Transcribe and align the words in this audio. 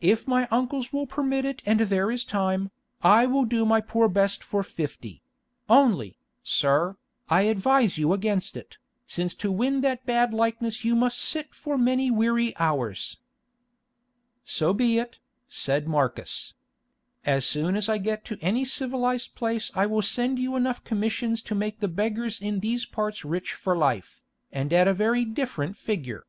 If 0.00 0.26
my 0.26 0.48
uncles 0.50 0.92
will 0.92 1.06
permit 1.06 1.44
it 1.44 1.62
and 1.64 1.78
there 1.78 2.10
is 2.10 2.24
time, 2.24 2.72
I 3.00 3.26
will 3.26 3.44
do 3.44 3.64
my 3.64 3.80
poor 3.80 4.08
best 4.08 4.42
for 4.42 4.64
fifty—only, 4.64 6.18
sir, 6.42 6.96
I 7.28 7.42
advise 7.42 7.96
you 7.96 8.12
against 8.12 8.56
it, 8.56 8.78
since 9.06 9.36
to 9.36 9.52
win 9.52 9.80
that 9.82 10.04
bad 10.04 10.34
likeness 10.34 10.84
you 10.84 10.96
must 10.96 11.16
sit 11.16 11.54
for 11.54 11.78
many 11.78 12.10
weary 12.10 12.56
hours." 12.56 13.20
"So 14.42 14.72
be 14.74 14.98
it," 14.98 15.20
said 15.48 15.86
Marcus. 15.86 16.54
"As 17.24 17.46
soon 17.46 17.76
as 17.76 17.88
I 17.88 17.98
get 17.98 18.24
to 18.24 18.38
any 18.42 18.64
civilised 18.64 19.36
place 19.36 19.70
I 19.76 19.86
will 19.86 20.02
send 20.02 20.40
you 20.40 20.56
enough 20.56 20.82
commissions 20.82 21.40
to 21.42 21.54
make 21.54 21.78
the 21.78 21.86
beggars 21.86 22.40
in 22.42 22.58
these 22.58 22.84
parts 22.84 23.24
rich 23.24 23.52
for 23.54 23.76
life, 23.78 24.24
and 24.50 24.72
at 24.72 24.88
a 24.88 24.92
very 24.92 25.24
different 25.24 25.76
figure. 25.76 26.26